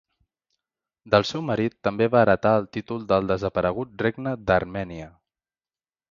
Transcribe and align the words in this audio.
Del 1.15 1.25
seu 1.31 1.41
marit 1.49 1.75
també 1.87 2.07
va 2.15 2.23
heretar 2.25 2.53
el 2.61 2.65
títol 2.77 3.03
del 3.11 3.29
desaparegut 3.33 3.93
Regne 4.07 4.33
d'Armènia. 4.47 5.11